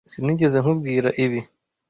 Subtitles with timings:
[0.11, 1.39] Sinigeze nkubwira ibi.